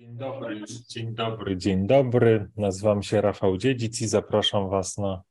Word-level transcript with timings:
Dzień 0.00 0.16
dobry, 0.16 0.64
dzień 0.88 1.14
dobry, 1.14 1.56
dzień 1.56 1.86
dobry. 1.86 2.50
Nazywam 2.56 3.02
się 3.02 3.20
Rafał 3.20 3.56
Dziedzic 3.56 4.00
i 4.00 4.08
zapraszam 4.08 4.70
Was 4.70 4.98
na 4.98 5.22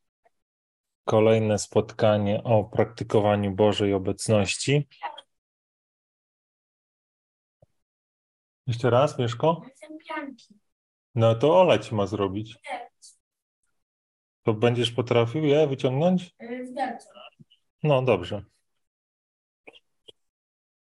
kolejne 1.05 1.59
spotkanie 1.59 2.43
o 2.43 2.64
praktykowaniu 2.64 3.55
Bożej 3.55 3.93
obecności. 3.93 4.87
Jeszcze 8.68 8.89
raz, 8.89 9.20
Mieszko? 9.20 9.61
No 11.16 11.36
to 11.36 11.60
Ola 11.60 11.80
ci 11.80 11.96
ma 11.96 12.08
zrobić. 12.08 12.56
To 14.44 14.54
będziesz 14.54 14.92
potrafił 14.92 15.44
je 15.44 15.68
wyciągnąć? 15.68 16.36
No 17.84 18.02
dobrze. 18.02 18.44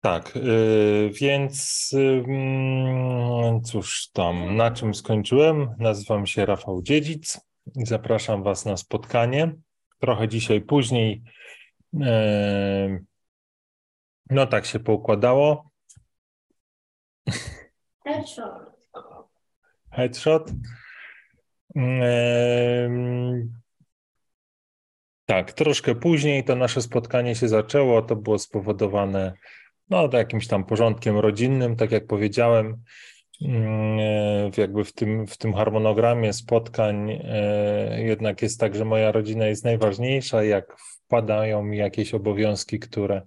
Tak, 0.00 0.36
yy, 0.36 1.10
więc 1.20 1.90
yy, 1.92 3.60
cóż 3.64 4.10
tam, 4.12 4.56
na 4.56 4.70
czym 4.70 4.94
skończyłem? 4.94 5.74
Nazywam 5.78 6.26
się 6.26 6.46
Rafał 6.46 6.82
Dziedzic 6.82 7.40
i 7.76 7.86
zapraszam 7.86 8.42
Was 8.42 8.64
na 8.64 8.76
spotkanie. 8.76 9.54
Trochę 9.98 10.28
dzisiaj 10.28 10.60
później. 10.60 11.22
Yy, 11.92 13.04
no 14.30 14.46
tak 14.46 14.66
się 14.66 14.80
poukładało. 14.80 15.70
Headshot. 18.04 18.78
Headshot. 19.90 20.50
Tak, 25.26 25.52
troszkę 25.52 25.94
później 25.94 26.44
to 26.44 26.56
nasze 26.56 26.82
spotkanie 26.82 27.34
się 27.34 27.48
zaczęło. 27.48 28.02
To 28.02 28.16
było 28.16 28.38
spowodowane 28.38 29.32
no, 29.90 30.08
jakimś 30.12 30.46
tam 30.46 30.64
porządkiem 30.64 31.18
rodzinnym, 31.18 31.76
tak 31.76 31.92
jak 31.92 32.06
powiedziałem, 32.06 32.82
mm, 33.42 34.50
jakby 34.56 34.84
w 34.84 34.92
tym, 34.92 35.26
w 35.26 35.36
tym 35.36 35.54
harmonogramie 35.54 36.32
spotkań 36.32 37.10
e, 37.24 38.02
jednak 38.02 38.42
jest 38.42 38.60
tak, 38.60 38.74
że 38.74 38.84
moja 38.84 39.12
rodzina 39.12 39.46
jest 39.46 39.64
najważniejsza. 39.64 40.42
Jak 40.42 40.76
wpadają 40.78 41.62
mi 41.62 41.78
jakieś 41.78 42.14
obowiązki, 42.14 42.78
które, 42.78 43.22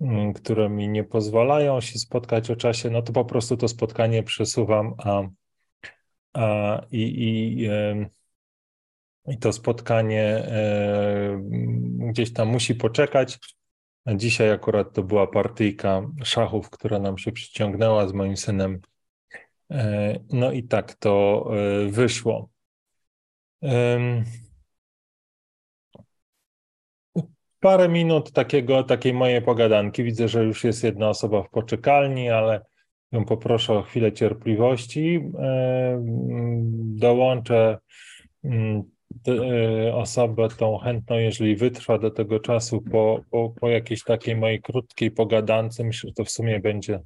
mm, 0.00 0.32
które 0.32 0.68
mi 0.68 0.88
nie 0.88 1.04
pozwalają 1.04 1.80
się 1.80 1.98
spotkać 1.98 2.50
o 2.50 2.56
czasie, 2.56 2.90
no 2.90 3.02
to 3.02 3.12
po 3.12 3.24
prostu 3.24 3.56
to 3.56 3.68
spotkanie 3.68 4.22
przesuwam, 4.22 4.94
a, 4.98 5.22
a 6.34 6.80
i, 6.90 7.02
i, 7.02 7.68
i 9.32 9.38
to 9.38 9.52
spotkanie 9.52 10.22
e, 10.24 11.40
gdzieś 11.98 12.32
tam 12.32 12.48
musi 12.48 12.74
poczekać. 12.74 13.38
Dzisiaj 14.14 14.50
akurat 14.50 14.92
to 14.92 15.02
była 15.02 15.26
partyjka 15.26 16.02
szachów, 16.24 16.70
która 16.70 16.98
nam 16.98 17.18
się 17.18 17.32
przyciągnęła 17.32 18.08
z 18.08 18.12
moim 18.12 18.36
synem. 18.36 18.80
E, 19.70 20.18
no 20.32 20.52
i 20.52 20.62
tak 20.62 20.94
to 20.94 21.44
e, 21.50 21.86
wyszło. 21.90 22.48
Parę 27.60 27.88
minut 27.88 28.32
takiego, 28.32 28.84
takiej 28.84 29.14
mojej 29.14 29.42
pogadanki. 29.42 30.04
Widzę, 30.04 30.28
że 30.28 30.44
już 30.44 30.64
jest 30.64 30.84
jedna 30.84 31.08
osoba 31.08 31.42
w 31.42 31.50
poczekalni, 31.50 32.30
ale 32.30 32.64
ją 33.12 33.24
poproszę 33.24 33.72
o 33.72 33.82
chwilę 33.82 34.12
cierpliwości. 34.12 35.20
Dołączę 36.74 37.78
E, 38.46 38.82
osobę 39.92 40.48
tą 40.48 40.78
chętną, 40.78 41.16
jeżeli 41.16 41.56
wytrwa 41.56 41.98
do 41.98 42.10
tego 42.10 42.40
czasu 42.40 42.82
po, 42.82 43.20
po, 43.30 43.52
po 43.60 43.68
jakiejś 43.68 44.04
takiej 44.04 44.36
mojej 44.36 44.62
krótkiej 44.62 45.10
pogadance, 45.10 45.84
myślę, 45.84 46.08
że 46.10 46.14
to 46.14 46.24
w 46.24 46.30
sumie 46.30 46.60
będzie 46.60 47.00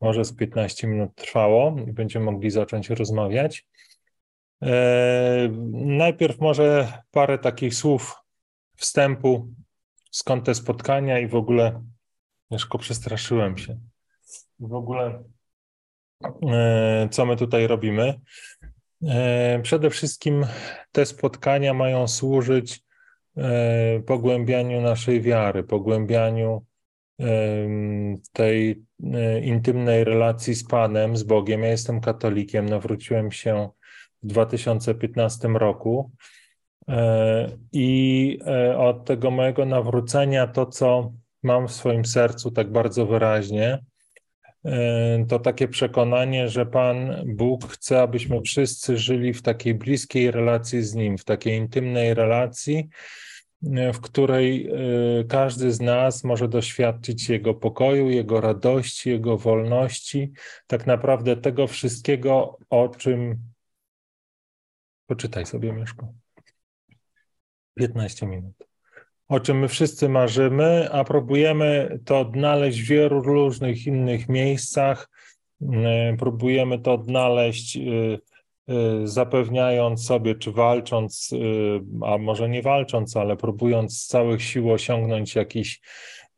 może 0.00 0.24
z 0.24 0.36
15 0.36 0.86
minut 0.86 1.14
trwało 1.14 1.76
i 1.88 1.92
będziemy 1.92 2.24
mogli 2.24 2.50
zacząć 2.50 2.90
rozmawiać. 2.90 3.66
E, 4.62 5.48
najpierw 5.72 6.40
może 6.40 6.92
parę 7.10 7.38
takich 7.38 7.74
słów 7.74 8.14
wstępu, 8.76 9.48
skąd 10.10 10.44
te 10.44 10.54
spotkania 10.54 11.18
i 11.18 11.28
w 11.28 11.34
ogóle, 11.34 11.82
Mieszko, 12.50 12.78
przestraszyłem 12.78 13.58
się. 13.58 13.78
W 14.58 14.74
ogóle, 14.74 15.24
e, 16.42 17.08
co 17.10 17.26
my 17.26 17.36
tutaj 17.36 17.66
robimy. 17.66 18.20
E, 19.02 19.60
przede 19.62 19.90
wszystkim 19.90 20.46
te 20.92 21.06
spotkania 21.06 21.74
mają 21.74 22.08
służyć 22.08 22.82
e, 23.36 24.00
pogłębianiu 24.00 24.80
naszej 24.80 25.20
wiary, 25.20 25.64
pogłębianiu 25.64 26.64
tej 28.32 28.82
e, 29.14 29.40
intymnej 29.40 30.04
relacji 30.04 30.54
z 30.54 30.64
Panem, 30.64 31.16
z 31.16 31.22
Bogiem. 31.22 31.62
Ja 31.62 31.68
jestem 31.68 32.00
katolikiem, 32.00 32.68
nawróciłem 32.68 33.32
się 33.32 33.68
w 34.22 34.26
2015 34.26 35.48
roku 35.48 36.10
i 37.72 38.38
od 38.76 39.04
tego 39.04 39.30
mojego 39.30 39.66
nawrócenia 39.66 40.46
to, 40.46 40.66
co 40.66 41.12
mam 41.42 41.68
w 41.68 41.72
swoim 41.72 42.04
sercu 42.04 42.50
tak 42.50 42.72
bardzo 42.72 43.06
wyraźnie, 43.06 43.78
to 45.28 45.38
takie 45.38 45.68
przekonanie, 45.68 46.48
że 46.48 46.66
Pan 46.66 47.22
Bóg 47.26 47.66
chce, 47.66 48.02
abyśmy 48.02 48.42
wszyscy 48.42 48.98
żyli 48.98 49.34
w 49.34 49.42
takiej 49.42 49.74
bliskiej 49.74 50.30
relacji 50.30 50.82
z 50.82 50.94
Nim, 50.94 51.18
w 51.18 51.24
takiej 51.24 51.58
intymnej 51.58 52.14
relacji, 52.14 52.88
e, 53.76 53.92
w 53.92 54.00
której 54.00 54.68
e, 54.68 55.24
każdy 55.24 55.72
z 55.72 55.80
nas 55.80 56.24
może 56.24 56.48
doświadczyć 56.48 57.28
Jego 57.28 57.54
pokoju, 57.54 58.10
Jego 58.10 58.40
radości, 58.40 59.10
Jego 59.10 59.38
wolności, 59.38 60.32
tak 60.66 60.86
naprawdę 60.86 61.36
tego 61.36 61.66
wszystkiego, 61.66 62.58
o 62.70 62.88
czym. 62.88 63.38
Poczytaj 65.06 65.46
sobie, 65.46 65.72
Mieszko. 65.72 66.12
15 67.74 68.26
minut 68.26 68.66
o 69.28 69.40
czym 69.40 69.58
my 69.58 69.68
wszyscy 69.68 70.08
marzymy, 70.08 70.88
a 70.92 71.04
próbujemy 71.04 71.98
to 72.04 72.20
odnaleźć 72.20 72.82
w 72.82 72.88
wielu 72.88 73.22
różnych 73.22 73.86
innych 73.86 74.28
miejscach. 74.28 75.10
Mm, 75.62 76.16
próbujemy 76.16 76.78
to 76.78 76.92
odnaleźć, 76.92 77.76
y, 77.76 78.18
y, 78.70 79.08
zapewniając 79.08 80.06
sobie, 80.06 80.34
czy 80.34 80.52
walcząc, 80.52 81.32
y, 81.32 81.80
a 82.02 82.18
może 82.18 82.48
nie 82.48 82.62
walcząc, 82.62 83.16
ale 83.16 83.36
próbując 83.36 83.98
z 83.98 84.06
całych 84.06 84.42
sił 84.42 84.72
osiągnąć 84.72 85.34
jakiś 85.34 85.80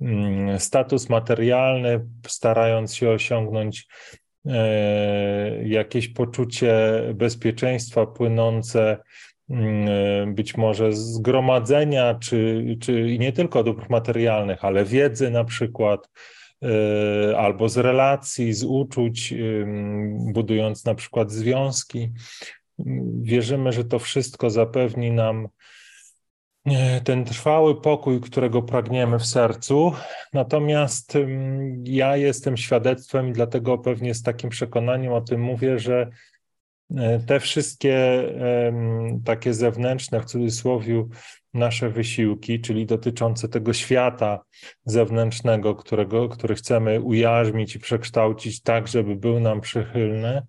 mm, 0.01 0.61
status 0.61 1.09
materialny, 1.09 2.07
starając 2.27 2.95
się 2.95 3.11
osiągnąć 3.11 3.87
jakieś 5.65 6.09
poczucie 6.09 7.03
bezpieczeństwa 7.15 8.07
płynące 8.07 8.99
być 10.27 10.57
może 10.57 10.93
zgromadzenia, 10.93 12.15
czy, 12.15 12.65
czy 12.81 13.19
nie 13.19 13.33
tylko 13.33 13.65
dóbr 13.65 13.91
materialnych, 13.91 14.65
ale 14.65 14.85
wiedzy 14.85 15.31
na 15.31 15.45
przykład, 15.45 16.11
e, 16.63 17.39
albo 17.39 17.69
z 17.69 17.77
relacji, 17.77 18.53
z 18.53 18.65
uczuć, 18.65 19.35
budując 20.33 20.85
na 20.85 20.95
przykład 20.95 21.31
związki. 21.31 22.13
Wierzymy, 23.23 23.73
że 23.73 23.85
to 23.85 23.99
wszystko 23.99 24.51
zapewni 24.51 25.11
nam 25.11 25.49
ten 27.05 27.25
trwały 27.25 27.81
pokój, 27.81 28.21
którego 28.21 28.63
pragniemy 28.63 29.19
w 29.19 29.27
sercu. 29.27 29.93
Natomiast 30.33 31.19
ja 31.85 32.17
jestem 32.17 32.57
świadectwem 32.57 33.29
i 33.29 33.33
dlatego 33.33 33.79
pewnie 33.79 34.15
z 34.15 34.23
takim 34.23 34.51
przekonaniem 34.51 35.13
o 35.13 35.21
tym 35.21 35.41
mówię, 35.41 35.79
że 35.79 36.11
te 37.27 37.41
wszystkie 37.41 38.25
takie 39.25 39.55
zewnętrzne, 39.55 40.21
w 40.21 40.25
cudzysłowie, 40.25 41.05
nasze 41.55 41.91
wysiłki, 41.91 42.61
czyli 42.61 42.87
dotyczące 42.87 43.49
tego 43.49 43.73
świata 43.73 44.41
zewnętrznego, 44.85 45.75
którego, 45.75 46.29
który 46.29 46.55
chcemy 46.55 47.01
ujarzmić 47.01 47.77
i 47.77 47.79
przekształcić 47.79 48.63
tak, 48.63 48.89
żeby 48.89 49.17
był 49.17 49.41
nam 49.41 49.61
przychylny, 49.61 50.43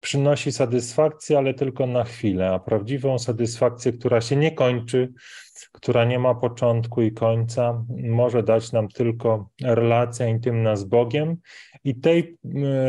przynosi 0.00 0.52
satysfakcję, 0.52 1.38
ale 1.38 1.54
tylko 1.54 1.86
na 1.86 2.04
chwilę, 2.04 2.50
a 2.50 2.58
prawdziwą 2.58 3.18
satysfakcję, 3.18 3.92
która 3.92 4.20
się 4.20 4.36
nie 4.36 4.52
kończy, 4.52 5.12
która 5.72 6.04
nie 6.04 6.18
ma 6.18 6.34
początku 6.34 7.02
i 7.02 7.12
końca, 7.12 7.84
może 8.02 8.42
dać 8.42 8.72
nam 8.72 8.88
tylko 8.88 9.48
relacja 9.62 10.26
intymna 10.26 10.76
z 10.76 10.84
Bogiem. 10.84 11.36
I 11.84 11.94
tej 11.94 12.36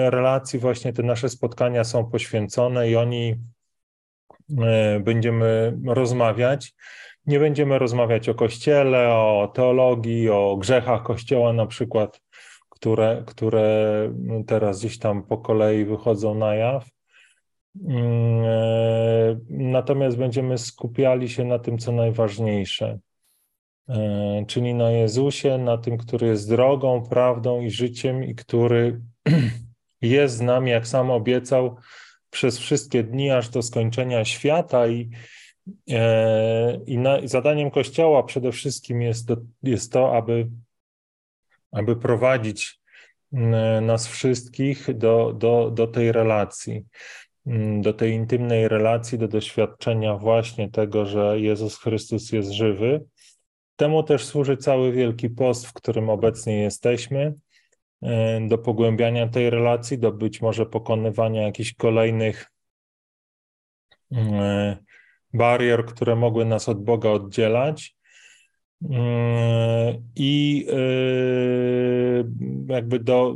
relacji 0.10 0.60
właśnie 0.60 0.94
te 0.94 1.04
nasze 1.04 1.30
spotkania 1.30 1.84
są 1.84 2.06
poświęcone 2.06 2.90
i 2.90 2.96
oni 2.96 3.36
e, 4.62 5.00
będziemy 5.00 5.78
rozmawiać. 5.86 6.74
Nie 7.26 7.40
będziemy 7.40 7.80
rozmawiać 7.80 8.30
o 8.30 8.36
Kościele, 8.36 9.10
o 9.10 9.52
teologii, 9.56 10.30
o 10.30 10.58
grzechach 10.58 11.04
Kościoła 11.04 11.54
na 11.54 11.66
przykład, 11.66 12.22
które, 12.70 13.24
które 13.28 14.10
teraz 14.48 14.80
gdzieś 14.80 15.00
tam 15.00 15.24
po 15.24 15.38
kolei 15.38 15.86
wychodzą 15.86 16.36
na 16.36 16.56
jaw, 16.56 16.90
Mm, 17.82 18.44
e, 18.46 19.40
natomiast 19.50 20.18
będziemy 20.18 20.58
skupiali 20.58 21.30
się 21.30 21.46
na 21.46 21.60
tym, 21.60 21.78
co 21.78 21.92
najważniejsze, 21.92 22.86
e, 22.86 23.00
czyli 24.48 24.74
na 24.74 24.92
Jezusie, 24.92 25.58
na 25.58 25.78
tym, 25.78 25.98
który 25.98 26.28
jest 26.28 26.50
drogą, 26.50 27.04
prawdą 27.10 27.62
i 27.62 27.72
życiem 27.72 28.24
i 28.24 28.36
który 28.36 29.02
jest 30.02 30.38
z 30.38 30.42
nami, 30.42 30.72
jak 30.72 30.88
sam 30.88 31.12
obiecał, 31.12 31.78
przez 32.30 32.60
wszystkie 32.60 33.04
dni 33.04 33.32
aż 33.32 33.50
do 33.50 33.62
skończenia 33.62 34.26
świata 34.26 34.88
i, 34.88 35.10
e, 35.90 36.80
i, 36.86 36.98
na, 36.98 37.20
i 37.20 37.28
zadaniem 37.28 37.72
Kościoła 37.72 38.24
przede 38.24 38.52
wszystkim 38.52 39.02
jest, 39.02 39.30
jest 39.64 39.92
to, 39.92 40.18
aby, 40.18 40.48
aby 41.72 41.96
prowadzić 41.96 42.80
nas 43.82 44.08
wszystkich 44.08 44.98
do, 44.98 45.34
do, 45.34 45.72
do 45.72 45.88
tej 45.88 46.12
relacji, 46.12 46.86
do 47.82 47.94
tej 47.94 48.12
intymnej 48.12 48.68
relacji, 48.68 49.18
do 49.18 49.28
doświadczenia 49.28 50.18
właśnie 50.18 50.72
tego, 50.72 51.06
że 51.06 51.40
Jezus 51.40 51.78
Chrystus 51.78 52.32
jest 52.32 52.52
żywy. 52.52 53.02
Temu 53.84 54.04
też 54.04 54.26
służy 54.26 54.58
cały 54.58 54.92
Wielki 54.92 55.30
Post, 55.30 55.68
w 55.68 55.74
którym 55.74 56.10
obecnie 56.10 56.62
jesteśmy, 56.62 57.34
e, 58.02 58.48
do 58.48 58.58
pogłębiania 58.58 59.28
tej 59.28 59.50
relacji, 59.50 59.98
do 59.98 60.12
być 60.12 60.42
może 60.42 60.66
pokonywania 60.66 61.42
jakichś 61.42 61.74
kolejnych 61.74 62.52
e, 64.12 64.78
barier, 65.34 65.86
które 65.86 66.16
mogły 66.16 66.46
nas 66.46 66.70
od 66.70 66.84
Boga 66.84 67.10
oddzielać. 67.10 67.96
E, 68.92 70.02
I 70.16 70.66
jakby 72.68 73.00
do, 73.00 73.36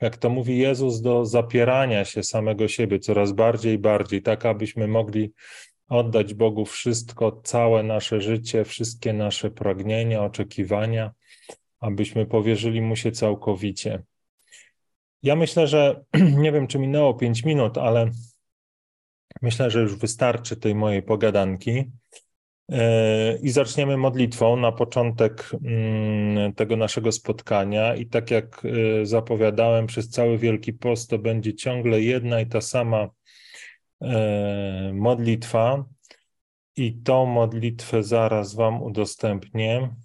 jak 0.00 0.16
to 0.16 0.30
mówi 0.30 0.58
Jezus, 0.58 1.00
do 1.00 1.26
zapierania 1.26 2.04
się 2.04 2.22
samego 2.22 2.68
siebie 2.68 2.98
coraz 2.98 3.32
bardziej 3.32 3.74
i 3.74 3.78
bardziej, 3.78 4.22
tak 4.22 4.46
abyśmy 4.46 4.88
mogli 4.88 5.32
oddać 5.92 6.34
Bogu 6.34 6.64
wszystko, 6.64 7.40
całe 7.44 7.82
nasze 7.82 8.20
życie, 8.20 8.64
wszystkie 8.64 9.12
nasze 9.12 9.50
pragnienia, 9.50 10.24
oczekiwania, 10.24 11.12
abyśmy 11.80 12.26
powierzyli 12.26 12.80
Mu 12.80 12.96
się 12.96 13.12
całkowicie. 13.12 14.02
Ja 15.22 15.36
myślę, 15.36 15.66
że 15.66 16.04
nie 16.44 16.52
wiem, 16.52 16.66
czy 16.66 16.78
minęło 16.78 17.14
pięć 17.14 17.44
minut, 17.44 17.78
ale 17.78 18.10
myślę, 19.42 19.70
że 19.70 19.80
już 19.80 19.96
wystarczy 19.96 20.56
tej 20.56 20.74
mojej 20.74 21.02
pogadanki. 21.02 21.84
E, 22.72 23.38
I 23.42 23.50
zaczniemy 23.50 23.96
modlitwą 23.96 24.56
na 24.56 24.72
początek 24.72 25.50
mm, 25.64 26.52
tego 26.52 26.76
naszego 26.76 27.12
spotkania. 27.12 27.94
I 27.94 28.06
tak 28.06 28.30
jak 28.30 28.62
e, 28.64 29.06
zapowiadałem, 29.06 29.86
przez 29.86 30.08
cały 30.10 30.38
Wielki 30.38 30.72
Post 30.72 31.10
to 31.10 31.18
będzie 31.18 31.54
ciągle 31.54 32.00
jedna 32.00 32.40
i 32.40 32.46
ta 32.46 32.60
sama 32.60 33.08
modlitwa 34.92 35.84
i 36.76 37.02
tą 37.02 37.26
modlitwę 37.26 38.02
zaraz 38.02 38.54
Wam 38.54 38.82
udostępnię. 38.82 39.96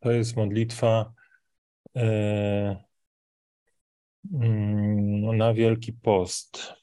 To 0.00 0.10
jest 0.12 0.36
modlitwa 0.36 1.12
e, 1.96 2.84
mm, 4.32 5.36
na 5.36 5.54
Wielki 5.54 5.92
Post. 5.92 6.74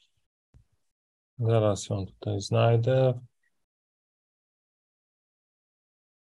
Zaraz 1.38 1.88
ją 1.88 2.06
tutaj 2.06 2.40
znajdę. 2.40 3.20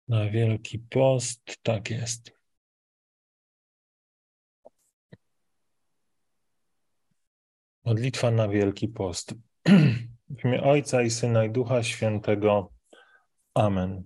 Na 0.08 0.30
Wielki 0.30 0.78
Post, 0.78 1.58
tak 1.62 1.90
jest. 1.90 2.41
Modlitwa 7.84 8.30
na 8.30 8.48
Wielki 8.48 8.88
Post. 8.88 9.34
W 10.38 10.44
imię 10.44 10.62
Ojca 10.62 11.02
i 11.02 11.10
Syna 11.10 11.44
i 11.44 11.50
Ducha 11.50 11.82
Świętego. 11.82 12.72
Amen. 13.54 14.04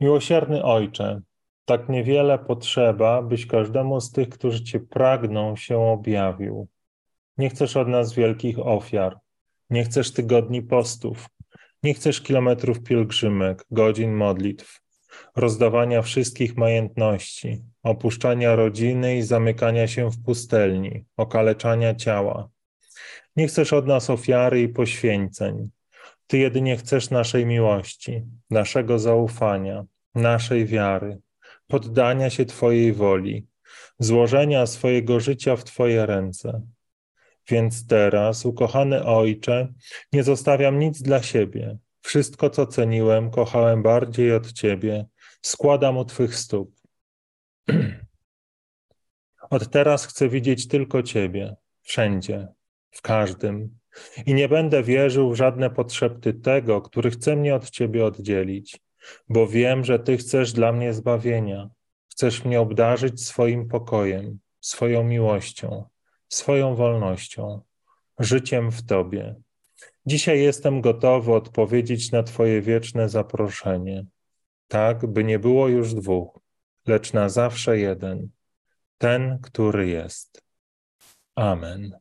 Miłosierny 0.00 0.64
Ojcze, 0.64 1.20
tak 1.64 1.88
niewiele 1.88 2.38
potrzeba, 2.38 3.22
byś 3.22 3.46
każdemu 3.46 4.00
z 4.00 4.12
tych, 4.12 4.28
którzy 4.28 4.64
Cię 4.64 4.80
pragną, 4.80 5.56
się 5.56 5.78
objawił. 5.78 6.68
Nie 7.38 7.50
chcesz 7.50 7.76
od 7.76 7.88
nas 7.88 8.14
wielkich 8.14 8.58
ofiar, 8.58 9.18
nie 9.70 9.84
chcesz 9.84 10.12
tygodni 10.12 10.62
postów, 10.62 11.28
nie 11.82 11.94
chcesz 11.94 12.20
kilometrów 12.20 12.82
pielgrzymek, 12.82 13.64
godzin 13.70 14.12
modlitw, 14.12 14.80
rozdawania 15.36 16.02
wszystkich 16.02 16.56
majątności, 16.56 17.62
opuszczania 17.86 18.56
rodziny 18.56 19.16
i 19.16 19.22
zamykania 19.22 19.86
się 19.86 20.10
w 20.10 20.22
pustelni, 20.22 21.04
okaleczania 21.16 21.94
ciała. 21.94 22.48
Nie 23.36 23.48
chcesz 23.48 23.72
od 23.72 23.86
nas 23.86 24.10
ofiary 24.10 24.62
i 24.62 24.68
poświęceń. 24.68 25.70
Ty 26.26 26.38
jedynie 26.38 26.76
chcesz 26.76 27.10
naszej 27.10 27.46
miłości, 27.46 28.22
naszego 28.50 28.98
zaufania, 28.98 29.84
naszej 30.14 30.66
wiary, 30.66 31.18
poddania 31.66 32.30
się 32.30 32.44
Twojej 32.44 32.92
woli, 32.92 33.46
złożenia 33.98 34.66
swojego 34.66 35.20
życia 35.20 35.56
w 35.56 35.64
Twoje 35.64 36.06
ręce. 36.06 36.62
Więc 37.50 37.86
teraz, 37.86 38.46
ukochany 38.46 39.04
Ojcze, 39.04 39.72
nie 40.12 40.22
zostawiam 40.22 40.78
nic 40.78 41.02
dla 41.02 41.22
siebie. 41.22 41.78
Wszystko, 42.00 42.50
co 42.50 42.66
ceniłem, 42.66 43.30
kochałem 43.30 43.82
bardziej 43.82 44.32
od 44.32 44.52
Ciebie, 44.52 45.06
składam 45.42 45.96
u 45.96 46.04
Twych 46.04 46.34
stóp. 46.34 46.75
Od 49.50 49.70
teraz 49.70 50.06
chcę 50.06 50.28
widzieć 50.28 50.68
tylko 50.68 51.02
Ciebie, 51.02 51.56
wszędzie, 51.82 52.48
w 52.90 53.02
każdym. 53.02 53.78
I 54.26 54.34
nie 54.34 54.48
będę 54.48 54.82
wierzył 54.82 55.30
w 55.30 55.36
żadne 55.36 55.70
potrzeby 55.70 56.34
tego, 56.34 56.80
który 56.80 57.10
chce 57.10 57.36
mnie 57.36 57.54
od 57.54 57.70
Ciebie 57.70 58.04
oddzielić, 58.04 58.78
bo 59.28 59.46
wiem, 59.46 59.84
że 59.84 59.98
Ty 59.98 60.16
chcesz 60.16 60.52
dla 60.52 60.72
mnie 60.72 60.94
zbawienia. 60.94 61.70
Chcesz 62.10 62.44
mnie 62.44 62.60
obdarzyć 62.60 63.24
swoim 63.24 63.68
pokojem, 63.68 64.38
swoją 64.60 65.04
miłością, 65.04 65.84
swoją 66.28 66.74
wolnością, 66.74 67.60
życiem 68.18 68.70
w 68.70 68.86
Tobie. 68.86 69.34
Dzisiaj 70.06 70.42
jestem 70.42 70.80
gotowy 70.80 71.32
odpowiedzieć 71.32 72.12
na 72.12 72.22
Twoje 72.22 72.62
wieczne 72.62 73.08
zaproszenie, 73.08 74.06
tak 74.68 75.06
by 75.06 75.24
nie 75.24 75.38
było 75.38 75.68
już 75.68 75.94
dwóch, 75.94 76.40
lecz 76.86 77.12
na 77.12 77.28
zawsze 77.28 77.78
jeden, 77.78 78.28
ten, 78.98 79.38
który 79.42 79.88
jest. 79.88 80.42
Amen. 81.34 81.98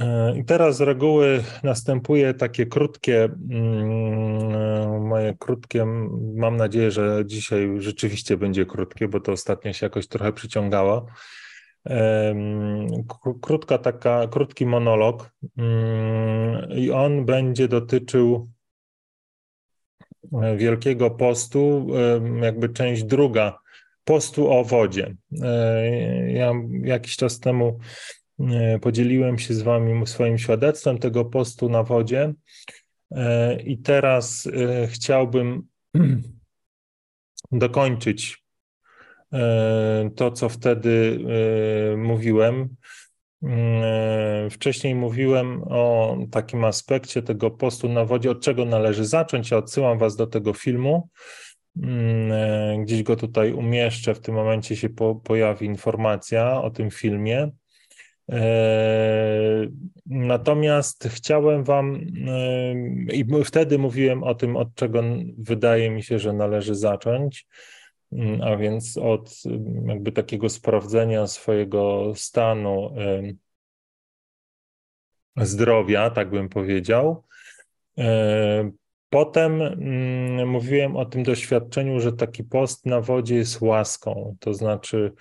E, 0.00 0.38
I 0.38 0.44
teraz 0.44 0.76
z 0.76 0.80
reguły 0.80 1.44
następuje 1.62 2.34
takie 2.34 2.66
krótkie, 2.66 3.24
mm, 3.24 5.06
moje 5.06 5.34
krótkie, 5.38 5.84
mam 6.34 6.56
nadzieję, 6.56 6.90
że 6.90 7.22
dzisiaj 7.26 7.68
rzeczywiście 7.78 8.36
będzie 8.36 8.66
krótkie, 8.66 9.08
bo 9.08 9.20
to 9.20 9.32
ostatnio 9.32 9.72
się 9.72 9.86
jakoś 9.86 10.08
trochę 10.08 10.32
przyciągało. 10.32 11.06
Krótka 13.42 13.78
taka, 13.78 14.28
krótki 14.28 14.66
monolog 14.66 15.30
mm, 15.58 16.70
i 16.70 16.90
on 16.90 17.24
będzie 17.24 17.68
dotyczył 17.68 18.50
Wielkiego 20.56 21.10
Postu, 21.10 21.86
jakby 22.42 22.68
część 22.68 23.04
druga, 23.04 23.58
postu 24.06 24.50
o 24.50 24.64
wodzie. 24.64 25.14
E, 25.42 26.32
ja 26.32 26.52
jakiś 26.82 27.16
czas 27.16 27.40
temu 27.40 27.78
e, 28.40 28.78
podzieliłem 28.78 29.38
się 29.38 29.54
z 29.54 29.62
Wami 29.62 30.06
swoim 30.06 30.38
świadectwem 30.38 30.98
tego 30.98 31.24
postu 31.24 31.68
na 31.68 31.82
wodzie 31.82 32.34
e, 33.10 33.62
i 33.62 33.78
teraz 33.78 34.48
chciałbym 34.86 35.62
dokończyć 37.52 38.46
to, 40.16 40.30
co 40.30 40.48
wtedy 40.48 41.18
mówiłem. 41.96 42.68
Mm, 43.42 44.50
wcześniej 44.50 44.94
mówiłem 44.94 45.62
o 45.68 46.16
takim 46.30 46.64
aspekcie 46.64 47.22
tego 47.22 47.50
postu 47.50 47.88
na 47.88 48.04
wodzie, 48.04 48.30
od 48.30 48.40
czego 48.40 48.64
należy 48.64 49.04
zacząć. 49.04 49.50
Ja 49.50 49.56
odsyłam 49.56 49.98
Was 49.98 50.16
do 50.16 50.26
tego 50.26 50.52
filmu. 50.52 51.08
Mm, 51.82 52.32
e, 52.32 52.82
gdzieś 52.84 53.02
go 53.02 53.16
tutaj 53.16 53.52
umieszczę. 53.52 54.14
W 54.14 54.20
tym 54.20 54.34
momencie 54.34 54.76
się 54.76 54.88
po, 54.88 55.14
pojawi 55.14 55.66
informacja 55.66 56.62
o 56.62 56.70
tym 56.70 56.90
filmie. 56.90 57.50
E, 58.32 59.66
natomiast 60.06 61.08
chciałem 61.08 61.64
Wam, 61.64 61.94
e, 62.28 63.14
i 63.14 63.26
wtedy 63.44 63.78
mówiłem 63.78 64.22
o 64.22 64.34
tym, 64.34 64.56
od 64.56 64.74
czego 64.74 65.02
wydaje 65.38 65.90
mi 65.90 66.02
się, 66.02 66.18
że 66.18 66.32
należy 66.32 66.74
zacząć. 66.74 67.46
Mm, 68.12 68.42
a 68.42 68.56
więc 68.56 68.98
od 68.98 69.42
mm, 69.46 69.88
jakby 69.88 70.12
takiego 70.12 70.48
sprawdzenia 70.48 71.26
swojego 71.26 72.12
stanu 72.14 72.94
zdrowia, 75.36 76.10
tak 76.10 76.30
bym 76.30 76.48
powiedział. 76.48 77.24
E, 77.98 78.70
potem 79.10 79.62
mm, 79.62 80.48
mówiłem 80.48 80.96
o 80.96 81.04
tym 81.04 81.22
doświadczeniu, 81.22 82.00
że 82.00 82.12
taki 82.12 82.44
post 82.44 82.86
na 82.86 83.00
wodzie 83.00 83.34
jest 83.34 83.60
łaską, 83.60 84.36
to 84.40 84.54
znaczy 84.54 85.12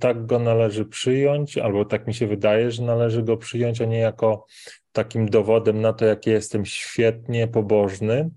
tak 0.00 0.26
go 0.26 0.38
należy 0.38 0.84
przyjąć, 0.84 1.58
albo 1.58 1.84
tak 1.84 2.06
mi 2.06 2.14
się 2.14 2.26
wydaje, 2.26 2.70
że 2.70 2.82
należy 2.82 3.22
go 3.22 3.36
przyjąć, 3.36 3.80
a 3.80 3.84
nie 3.84 3.98
jako 3.98 4.46
takim 4.92 5.28
dowodem 5.28 5.80
na 5.80 5.92
to, 5.92 6.04
jak 6.04 6.26
jestem 6.26 6.64
świetnie 6.64 7.48
pobożny, 7.48 8.30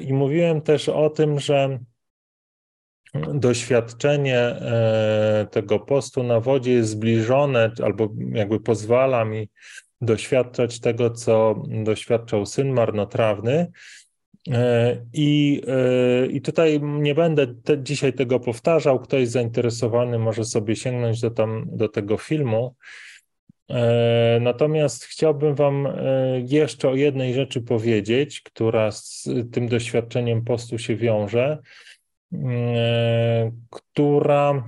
I 0.00 0.12
mówiłem 0.12 0.60
też 0.60 0.88
o 0.88 1.10
tym, 1.10 1.40
że 1.40 1.78
doświadczenie 3.34 4.56
tego 5.50 5.78
postu 5.78 6.22
na 6.22 6.40
wodzie 6.40 6.72
jest 6.72 6.90
zbliżone, 6.90 7.72
albo 7.82 8.08
jakby 8.32 8.60
pozwala 8.60 9.24
mi 9.24 9.48
doświadczać 10.00 10.80
tego, 10.80 11.10
co 11.10 11.62
doświadczał 11.84 12.46
syn 12.46 12.72
marnotrawny. 12.72 13.72
E, 14.50 14.96
I, 15.12 15.62
e, 15.66 16.26
I 16.26 16.40
tutaj 16.40 16.80
nie 16.82 17.14
będę 17.14 17.46
te, 17.46 17.82
dzisiaj 17.82 18.12
tego 18.12 18.40
powtarzał. 18.40 19.00
Ktoś 19.00 19.28
zainteresowany 19.28 20.18
może 20.18 20.44
sobie 20.44 20.76
sięgnąć 20.76 21.20
do, 21.20 21.30
tam, 21.30 21.66
do 21.72 21.88
tego 21.88 22.16
filmu. 22.16 22.74
E, 23.70 24.38
natomiast 24.40 25.04
chciałbym 25.04 25.54
Wam 25.54 25.88
jeszcze 26.46 26.88
o 26.88 26.94
jednej 26.94 27.34
rzeczy 27.34 27.60
powiedzieć, 27.60 28.40
która 28.40 28.90
z 28.90 29.28
tym 29.52 29.68
doświadczeniem 29.68 30.44
postu 30.44 30.78
się 30.78 30.96
wiąże, 30.96 31.58
która 33.70 34.64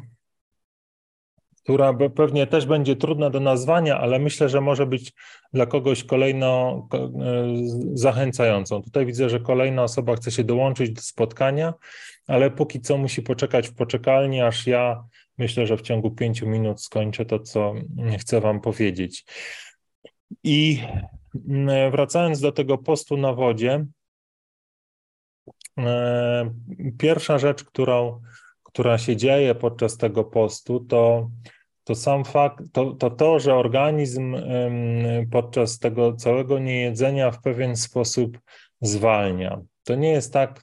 która 1.63 1.95
pewnie 2.15 2.47
też 2.47 2.67
będzie 2.67 2.97
trudna 2.97 3.31
do 3.31 3.41
nazwania, 3.41 3.99
ale 3.99 4.19
myślę, 4.19 4.49
że 4.49 4.61
może 4.61 4.87
być 4.87 5.13
dla 5.53 5.67
kogoś 5.67 6.05
kolejno 6.05 6.83
e, 6.95 7.09
zachęcającą. 7.95 8.83
Tutaj 8.83 9.07
widzę, 9.07 9.31
że 9.31 9.41
kolejna 9.41 9.83
osoba 9.83 10.17
chce 10.17 10.31
się 10.31 10.45
dołączyć 10.45 10.91
do 10.91 11.03
spotkania, 11.03 11.75
ale 12.27 12.51
póki 12.51 12.81
co 12.81 12.99
musi 12.99 13.23
poczekać 13.23 13.69
w 13.69 13.75
poczekalni, 13.75 14.41
aż 14.41 14.67
ja 14.67 15.05
myślę, 15.39 15.67
że 15.67 15.77
w 15.77 15.83
ciągu 15.83 16.11
pięciu 16.11 16.47
minut 16.47 16.83
skończę 16.83 17.25
to, 17.25 17.39
co 17.39 17.75
chcę 18.19 18.41
Wam 18.41 18.61
powiedzieć. 18.61 19.25
I 20.45 20.83
wracając 21.93 22.41
do 22.41 22.53
tego 22.53 22.79
postu 22.79 23.17
na 23.17 23.33
wodzie, 23.33 23.73
e, 23.75 23.87
pierwsza 26.99 27.39
rzecz, 27.39 27.65
którą 27.65 28.21
która 28.73 28.99
się 28.99 29.17
dzieje 29.17 29.55
podczas 29.55 29.97
tego 29.97 30.25
postu, 30.25 30.81
to, 30.81 31.31
to 31.85 31.95
sam 31.95 32.25
fakt, 32.25 32.65
to, 32.73 32.93
to 32.93 33.11
to, 33.11 33.39
że 33.39 33.55
organizm 33.55 34.37
podczas 35.31 35.79
tego 35.79 36.13
całego 36.13 36.59
niejedzenia 36.59 37.31
w 37.31 37.43
pewien 37.43 37.77
sposób 37.77 38.39
zwalnia. 38.81 39.61
To 39.85 39.95
nie 39.95 40.11
jest 40.11 40.33
tak 40.33 40.63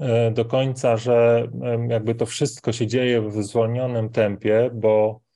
e, 0.00 0.30
do 0.30 0.44
końca, 0.44 0.96
że 0.96 1.48
jakby 1.88 2.14
to 2.14 2.26
wszystko 2.26 2.72
się 2.72 2.86
dzieje 2.86 3.22
w 3.22 3.42
zwolnionym 3.42 4.08
tempie, 4.08 4.70
bo, 4.74 5.20
e, 5.20 5.29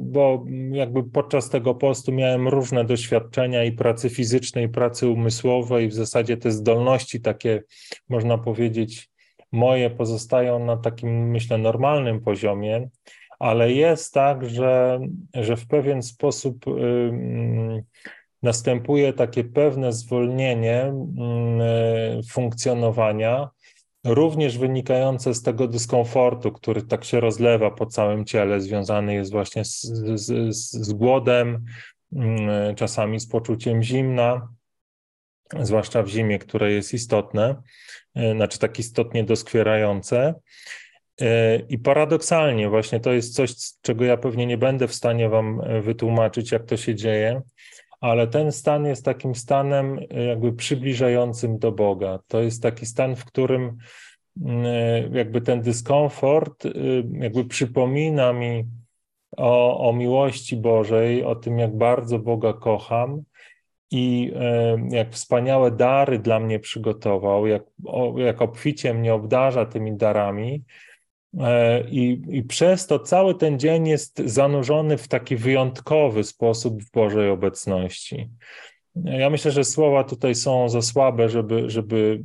bo 0.00 0.44
jakby 0.70 1.04
podczas 1.04 1.50
tego 1.50 1.74
postu 1.74 2.12
miałem 2.12 2.48
różne 2.48 2.84
doświadczenia 2.84 3.64
i 3.64 3.72
pracy 3.72 4.10
fizycznej, 4.10 4.64
i 4.64 4.68
pracy 4.68 5.08
umysłowej, 5.08 5.88
w 5.88 5.94
zasadzie 5.94 6.36
te 6.36 6.50
zdolności 6.50 7.20
takie, 7.20 7.62
można 8.08 8.38
powiedzieć, 8.38 9.10
moje 9.52 9.90
pozostają 9.90 10.64
na 10.64 10.76
takim, 10.76 11.30
myślę, 11.30 11.58
normalnym 11.58 12.20
poziomie, 12.20 12.88
ale 13.38 13.72
jest 13.72 14.14
tak, 14.14 14.48
że, 14.48 15.00
że 15.34 15.56
w 15.56 15.66
pewien 15.66 16.02
sposób 16.02 16.64
następuje 18.42 19.12
takie 19.12 19.44
pewne 19.44 19.92
zwolnienie 19.92 20.92
funkcjonowania, 22.30 23.50
również 24.04 24.58
wynikające 24.58 25.34
z 25.34 25.42
tego 25.42 25.68
dyskomfortu, 25.68 26.52
który 26.52 26.82
tak 26.82 27.04
się 27.04 27.20
rozlewa 27.20 27.70
po 27.70 27.86
całym 27.86 28.24
ciele, 28.24 28.60
związany 28.60 29.14
jest 29.14 29.30
właśnie 29.30 29.64
z, 29.64 29.80
z, 30.14 30.54
z 30.60 30.92
głodem, 30.92 31.64
czasami 32.76 33.20
z 33.20 33.26
poczuciem 33.26 33.82
zimna, 33.82 34.48
zwłaszcza 35.60 36.02
w 36.02 36.08
zimie, 36.08 36.38
które 36.38 36.72
jest 36.72 36.94
istotne. 36.94 37.62
E, 38.14 38.34
znaczy 38.34 38.58
tak 38.58 38.78
istotnie 38.78 39.24
doskwierające. 39.24 40.34
E, 41.20 41.56
I 41.56 41.78
paradoksalnie, 41.78 42.68
właśnie 42.68 43.00
to 43.00 43.12
jest 43.12 43.34
coś, 43.34 43.54
czego 43.82 44.04
ja 44.04 44.16
pewnie 44.16 44.46
nie 44.46 44.58
będę 44.58 44.88
w 44.88 44.94
stanie 44.94 45.28
Wam 45.28 45.60
e, 45.60 45.80
wytłumaczyć, 45.80 46.52
jak 46.52 46.64
to 46.64 46.76
się 46.76 46.94
dzieje, 46.94 47.42
ale 48.00 48.26
ten 48.26 48.52
stan 48.52 48.86
jest 48.86 49.04
takim 49.04 49.34
stanem 49.34 50.00
jakby 50.28 50.52
przybliżającym 50.52 51.58
do 51.58 51.72
Boga. 51.72 52.18
To 52.28 52.40
jest 52.40 52.62
taki 52.62 52.86
stan, 52.86 53.16
w 53.16 53.24
którym 53.24 53.76
jakby 55.12 55.40
ten 55.40 55.62
dyskomfort 55.62 56.64
jakby 57.12 57.44
przypomina 57.44 58.32
mi 58.32 58.64
o, 59.36 59.88
o 59.88 59.92
miłości 59.92 60.56
Bożej, 60.56 61.24
o 61.24 61.34
tym, 61.34 61.58
jak 61.58 61.76
bardzo 61.76 62.18
Boga 62.18 62.52
kocham 62.52 63.22
i 63.90 64.32
jak 64.90 65.10
wspaniałe 65.10 65.70
dary 65.70 66.18
dla 66.18 66.40
mnie 66.40 66.58
przygotował, 66.58 67.46
jak, 67.46 67.62
jak 68.16 68.42
obficie 68.42 68.94
mnie 68.94 69.14
obdarza 69.14 69.66
tymi 69.66 69.96
darami. 69.96 70.64
E, 71.40 71.80
I, 71.90 72.22
I 72.28 72.42
przez 72.42 72.86
to 72.86 72.98
cały 72.98 73.34
ten 73.34 73.58
dzień 73.58 73.88
jest 73.88 74.22
zanurzony 74.24 74.98
w 74.98 75.08
taki 75.08 75.36
wyjątkowy 75.36 76.24
sposób 76.24 76.82
w 76.82 76.90
Bożej 76.90 77.30
obecności. 77.30 78.30
Ja 79.04 79.30
myślę, 79.30 79.50
że 79.50 79.64
słowa 79.64 80.04
tutaj 80.04 80.34
są 80.34 80.68
za 80.68 80.82
słabe, 80.82 81.28
żeby, 81.28 81.70
żeby, 81.70 82.22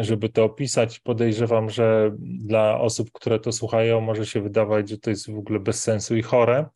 żeby 0.00 0.28
to 0.28 0.44
opisać. 0.44 1.00
Podejrzewam, 1.00 1.70
że 1.70 2.16
dla 2.18 2.80
osób, 2.80 3.10
które 3.12 3.40
to 3.40 3.52
słuchają, 3.52 4.00
może 4.00 4.26
się 4.26 4.40
wydawać, 4.42 4.88
że 4.88 4.98
to 4.98 5.10
jest 5.10 5.30
w 5.30 5.38
ogóle 5.38 5.60
bez 5.60 5.82
sensu 5.82 6.16
i 6.16 6.22
chore. 6.22 6.66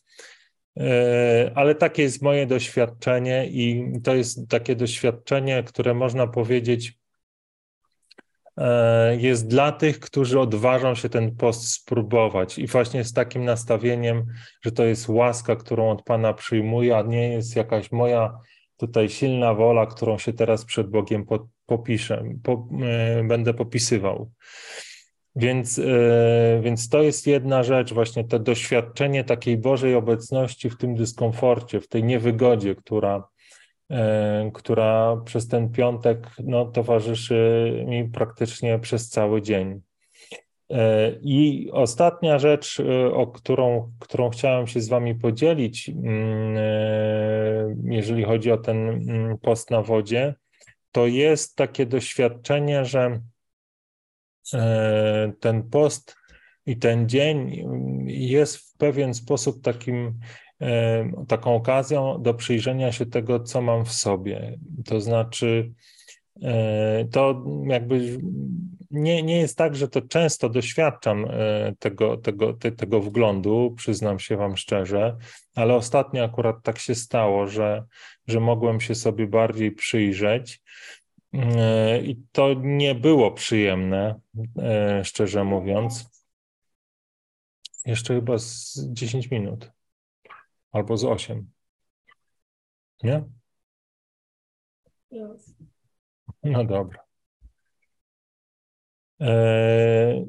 E, 0.80 1.50
ale 1.54 1.74
takie 1.74 2.02
jest 2.02 2.22
moje 2.22 2.46
doświadczenie 2.46 3.46
i 3.46 3.92
to 4.04 4.14
jest 4.14 4.48
takie 4.48 4.76
doświadczenie, 4.76 5.62
które 5.62 5.94
można 5.94 6.26
powiedzieć 6.26 6.98
jest 9.18 9.48
dla 9.48 9.72
tych, 9.72 10.00
którzy 10.00 10.40
odważą 10.40 10.94
się 10.94 11.08
ten 11.08 11.36
post 11.36 11.72
spróbować 11.72 12.58
i 12.58 12.66
właśnie 12.66 13.04
z 13.04 13.12
takim 13.12 13.44
nastawieniem, 13.44 14.26
że 14.64 14.72
to 14.72 14.84
jest 14.84 15.08
łaska, 15.08 15.56
którą 15.56 15.90
od 15.90 16.02
Pana 16.02 16.32
przyjmuję, 16.32 16.96
a 16.96 17.02
nie 17.02 17.32
jest 17.32 17.56
jakaś 17.56 17.92
moja 17.92 18.38
tutaj 18.76 19.08
silna 19.08 19.54
wola, 19.54 19.86
którą 19.86 20.18
się 20.18 20.32
teraz 20.32 20.64
przed 20.64 20.90
Bogiem 20.90 21.26
popiszę, 21.66 22.24
po, 22.42 22.68
e, 22.82 23.24
będę 23.24 23.54
popisywał. 23.54 24.30
Więc, 25.36 25.78
e, 25.78 26.60
więc 26.62 26.88
to 26.88 27.02
jest 27.02 27.26
jedna 27.26 27.62
rzecz, 27.62 27.92
właśnie 27.92 28.24
to 28.24 28.38
doświadczenie 28.38 29.24
takiej 29.24 29.56
Bożej 29.56 29.94
obecności 29.94 30.70
w 30.70 30.76
tym 30.76 30.94
dyskomforcie, 30.94 31.80
w 31.80 31.88
tej 31.88 32.04
niewygodzie, 32.04 32.74
która, 32.74 33.16
e, 33.16 33.22
która 34.54 35.16
przez 35.24 35.48
ten 35.48 35.70
piątek 35.72 36.26
no, 36.44 36.64
towarzyszy 36.64 37.72
mi 37.86 38.08
praktycznie 38.08 38.78
przez 38.78 39.08
cały 39.08 39.42
dzień. 39.42 39.80
E, 40.70 41.12
I 41.22 41.70
ostatnia 41.72 42.38
rzecz, 42.38 42.82
o 43.12 43.26
którą, 43.26 43.92
którą 43.98 44.30
chciałem 44.30 44.66
się 44.66 44.80
z 44.80 44.88
Wami 44.88 45.14
podzielić, 45.14 45.88
mm, 45.88 46.56
jeżeli 47.84 48.24
chodzi 48.24 48.52
o 48.52 48.58
ten 48.58 48.88
mm, 48.88 49.38
post 49.38 49.70
na 49.70 49.82
wodzie, 49.82 50.34
to 50.92 51.06
jest 51.06 51.56
takie 51.56 51.86
doświadczenie, 51.86 52.84
że 52.84 53.20
E, 54.54 55.32
ten 55.40 55.70
post 55.70 56.16
i 56.66 56.76
ten 56.76 57.08
dzień 57.08 57.64
jest 58.06 58.56
w 58.56 58.76
pewien 58.76 59.14
sposób 59.14 59.62
takim, 59.62 60.06
e, 60.06 60.45
taką 61.28 61.54
okazją 61.54 62.22
do 62.22 62.34
przyjrzenia 62.34 62.92
się 62.92 63.06
tego, 63.06 63.40
co 63.40 63.62
mam 63.62 63.84
w 63.84 63.92
sobie. 63.92 64.58
To 64.84 65.00
znaczy, 65.00 65.72
e, 66.42 67.04
to 67.04 67.44
jakby 67.66 68.18
nie, 68.90 69.22
nie 69.22 69.38
jest 69.38 69.58
tak, 69.58 69.76
że 69.76 69.88
to 69.88 70.02
często 70.02 70.48
doświadczam 70.48 71.26
tego, 71.78 72.16
tego, 72.16 72.52
te, 72.52 72.72
tego 72.72 73.00
wglądu, 73.00 73.74
przyznam 73.76 74.18
się 74.18 74.36
Wam 74.36 74.56
szczerze, 74.56 75.16
ale 75.54 75.74
ostatnio 75.74 76.24
akurat 76.24 76.56
tak 76.62 76.78
się 76.78 76.94
stało, 76.94 77.46
że, 77.46 77.84
że 78.26 78.40
mogłem 78.40 78.80
się 78.80 78.94
sobie 78.94 79.26
bardziej 79.26 79.72
przyjrzeć. 79.72 80.62
E, 81.32 82.00
I 82.00 82.16
to 82.32 82.54
nie 82.54 82.94
było 82.94 83.32
przyjemne, 83.32 84.20
e, 84.58 85.04
szczerze 85.04 85.44
mówiąc. 85.44 86.16
Jeszcze 87.86 88.14
chyba 88.14 88.38
z 88.38 88.80
10 88.92 89.30
minut 89.30 89.75
albo 90.72 90.96
z 90.96 91.04
8. 91.04 91.50
Nie? 93.02 93.24
No 96.42 96.64
dobra. 96.64 96.98
E, 99.20 100.24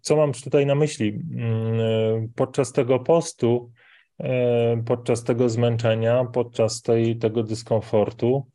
co 0.00 0.16
mam 0.16 0.32
tutaj 0.32 0.66
na 0.66 0.74
myśli? 0.74 1.08
Mm, 1.08 2.32
podczas 2.34 2.72
tego 2.72 2.98
postu, 2.98 3.72
podczas 4.86 5.24
tego 5.24 5.48
zmęczenia, 5.48 6.24
podczas 6.24 6.82
tej, 6.82 7.18
tego 7.18 7.42
dyskomfortu, 7.42 8.50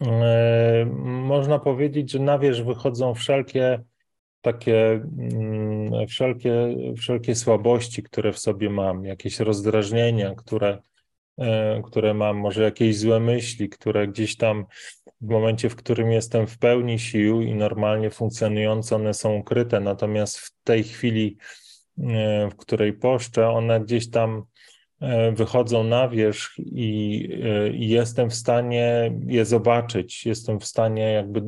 E, 0.00 0.86
można 1.04 1.58
powiedzieć, 1.58 2.10
że 2.10 2.18
na 2.18 2.38
wierzch 2.38 2.64
wychodzą 2.64 3.14
wszelkie 3.14 3.84
takie, 4.44 4.90
mm, 4.92 6.06
wszelkie, 6.06 6.76
wszelkie 6.96 7.34
słabości, 7.34 8.02
które 8.02 8.32
w 8.32 8.38
sobie 8.38 8.70
mam, 8.70 9.04
jakieś 9.04 9.40
rozdrażnienia, 9.40 10.34
które, 10.34 10.78
które 11.84 12.14
mam, 12.14 12.36
może 12.36 12.62
jakieś 12.62 12.98
złe 12.98 13.20
myśli, 13.20 13.68
które 13.68 14.08
gdzieś 14.08 14.36
tam 14.36 14.66
w 15.20 15.28
momencie, 15.28 15.68
w 15.68 15.76
którym 15.76 16.12
jestem 16.12 16.46
w 16.46 16.58
pełni 16.58 16.98
sił 16.98 17.42
i 17.42 17.54
normalnie 17.54 18.10
funkcjonujące, 18.10 18.96
one 18.96 19.14
są 19.14 19.36
ukryte. 19.36 19.80
Natomiast 19.80 20.38
w 20.38 20.50
tej 20.64 20.84
chwili, 20.84 21.36
w 22.50 22.56
której 22.56 22.92
poszczę, 22.92 23.48
one 23.48 23.80
gdzieś 23.80 24.10
tam 24.10 24.42
E, 24.42 24.53
wychodzą 25.32 25.84
na 25.84 26.08
wierzch 26.08 26.58
i, 26.58 27.28
e, 27.44 27.68
i, 27.68 27.88
jestem 27.88 28.30
w 28.30 28.34
stanie 28.34 29.12
je 29.26 29.44
zobaczyć. 29.44 30.26
Jestem 30.26 30.60
w 30.60 30.64
stanie 30.64 31.12
jakby 31.12 31.42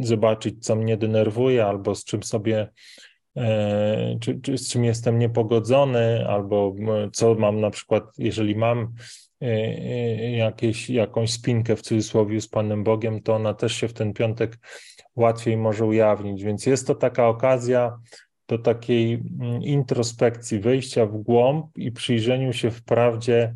zobaczyć, 0.00 0.64
co 0.64 0.76
mnie 0.76 0.96
denerwuje, 0.96 1.66
albo 1.66 1.94
z 1.94 2.04
czym 2.04 2.22
sobie, 2.22 2.68
e, 3.36 4.18
czy, 4.20 4.40
czy 4.40 4.58
z 4.58 4.68
czym 4.68 4.84
jestem 4.84 5.18
niepogodzony, 5.18 6.28
albo 6.28 6.74
co 7.12 7.34
mam 7.34 7.60
na 7.60 7.70
przykład, 7.70 8.04
jeżeli 8.18 8.56
mam 8.56 8.94
jakieś, 10.36 10.90
jakąś 10.90 11.32
spinkę 11.32 11.76
w 11.76 11.82
cudzysłowie 11.82 12.40
z 12.40 12.48
Panem 12.48 12.84
Bogiem, 12.84 13.22
to 13.22 13.34
ona 13.34 13.54
też 13.54 13.74
się 13.74 13.88
w 13.88 13.92
ten 13.92 14.12
piątek 14.12 14.58
łatwiej 15.16 15.56
może 15.56 15.86
ujawnić. 15.86 16.44
Więc 16.44 16.66
jest 16.66 16.86
to 16.86 16.94
taka 16.94 17.28
okazja, 17.28 17.98
do 18.48 18.58
takiej 18.58 19.14
mm, 19.14 19.62
introspekcji, 19.62 20.58
wejścia 20.58 21.06
w 21.06 21.16
głąb 21.16 21.78
i 21.78 21.92
przyjrzeniu 21.92 22.52
się 22.52 22.70
wprawdzie 22.70 23.54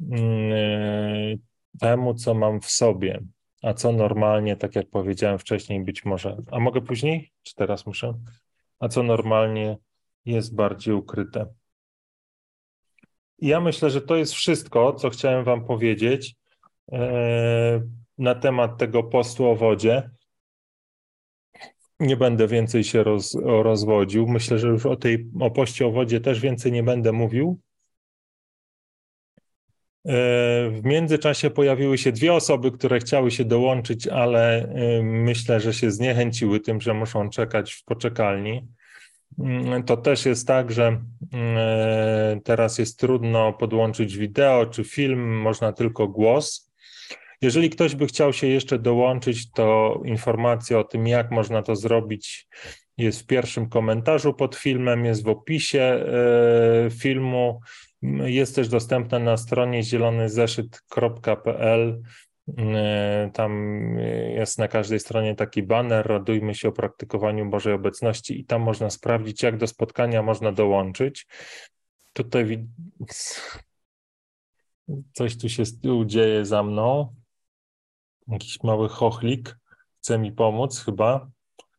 mm, 0.00 1.38
temu, 1.80 2.14
co 2.14 2.34
mam 2.34 2.60
w 2.60 2.66
sobie, 2.66 3.20
a 3.62 3.74
co 3.74 3.92
normalnie, 3.92 4.56
tak 4.56 4.76
jak 4.76 4.90
powiedziałem 4.90 5.38
wcześniej, 5.38 5.84
być 5.84 6.04
może. 6.04 6.36
A 6.50 6.60
mogę 6.60 6.80
później? 6.80 7.32
Czy 7.42 7.54
teraz 7.54 7.86
muszę? 7.86 8.14
A 8.80 8.88
co 8.88 9.02
normalnie 9.02 9.76
jest 10.24 10.54
bardziej 10.54 10.94
ukryte. 10.94 11.46
Ja 13.38 13.60
myślę, 13.60 13.90
że 13.90 14.00
to 14.00 14.16
jest 14.16 14.32
wszystko, 14.32 14.92
co 14.92 15.10
chciałem 15.10 15.44
Wam 15.44 15.64
powiedzieć 15.64 16.34
e, 16.92 17.82
na 18.18 18.34
temat 18.34 18.78
tego 18.78 19.02
postu 19.02 19.46
o 19.46 19.56
wodzie. 19.56 20.10
Nie 22.00 22.16
będę 22.16 22.46
więcej 22.46 22.84
się 22.84 23.02
roz, 23.02 23.36
rozwodził. 23.44 24.26
Myślę, 24.26 24.58
że 24.58 24.68
już 24.68 24.86
o 24.86 24.96
tej 24.96 25.30
o 25.40 25.50
poście 25.50 25.86
o 25.86 25.90
wodzie 25.90 26.20
też 26.20 26.40
więcej 26.40 26.72
nie 26.72 26.82
będę 26.82 27.12
mówił. 27.12 27.60
E, 30.04 30.70
w 30.70 30.80
międzyczasie 30.84 31.50
pojawiły 31.50 31.98
się 31.98 32.12
dwie 32.12 32.34
osoby, 32.34 32.72
które 32.72 32.98
chciały 32.98 33.30
się 33.30 33.44
dołączyć, 33.44 34.06
ale 34.06 34.62
e, 34.62 35.02
myślę, 35.02 35.60
że 35.60 35.74
się 35.74 35.90
zniechęciły 35.90 36.60
tym, 36.60 36.80
że 36.80 36.94
muszą 36.94 37.30
czekać 37.30 37.72
w 37.72 37.84
poczekalni. 37.84 38.68
Mm, 39.38 39.82
to 39.82 39.96
też 39.96 40.26
jest 40.26 40.46
tak, 40.46 40.72
że 40.72 41.00
e, 41.34 42.40
teraz 42.44 42.78
jest 42.78 42.98
trudno 42.98 43.52
podłączyć 43.52 44.16
wideo 44.16 44.66
czy 44.66 44.84
film, 44.84 45.40
można 45.40 45.72
tylko 45.72 46.08
głos. 46.08 46.67
Jeżeli 47.42 47.70
ktoś 47.70 47.94
by 47.94 48.06
chciał 48.06 48.32
się 48.32 48.46
jeszcze 48.46 48.78
dołączyć, 48.78 49.50
to 49.50 50.00
informacja 50.04 50.78
o 50.78 50.84
tym, 50.84 51.06
jak 51.06 51.30
można 51.30 51.62
to 51.62 51.76
zrobić, 51.76 52.48
jest 52.98 53.20
w 53.20 53.26
pierwszym 53.26 53.68
komentarzu 53.68 54.34
pod 54.34 54.56
filmem, 54.56 55.04
jest 55.04 55.24
w 55.24 55.28
opisie 55.28 55.80
e, 55.80 56.90
filmu. 56.90 57.60
Jest 58.24 58.54
też 58.54 58.68
dostępna 58.68 59.18
na 59.18 59.36
stronie 59.36 59.82
zielonyzeszyt.pl. 59.82 62.02
E, 62.58 63.30
tam 63.34 63.82
jest 64.34 64.58
na 64.58 64.68
każdej 64.68 65.00
stronie 65.00 65.34
taki 65.34 65.62
banner, 65.62 66.06
radujmy 66.06 66.54
się 66.54 66.68
o 66.68 66.72
praktykowaniu 66.72 67.50
Bożej 67.50 67.72
Obecności 67.72 68.40
i 68.40 68.44
tam 68.44 68.62
można 68.62 68.90
sprawdzić, 68.90 69.42
jak 69.42 69.56
do 69.56 69.66
spotkania 69.66 70.22
można 70.22 70.52
dołączyć. 70.52 71.26
Tutaj 72.12 72.66
coś 75.12 75.38
tu 75.38 75.48
się 75.48 75.62
dzieje 76.06 76.44
za 76.44 76.62
mną. 76.62 77.14
Jakiś 78.28 78.62
mały 78.62 78.88
chochlik 78.88 79.58
chce 79.98 80.18
mi 80.18 80.32
pomóc 80.32 80.84
chyba 80.84 81.30